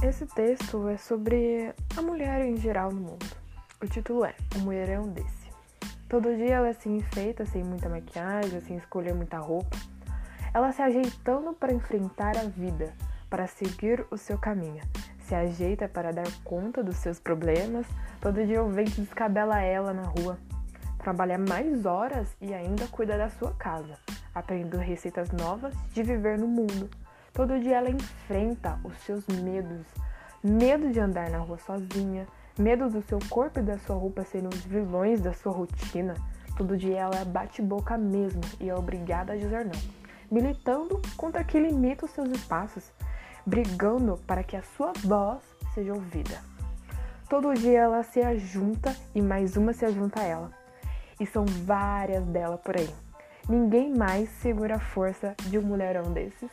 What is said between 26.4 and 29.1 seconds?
mundo. Todo dia ela enfrenta os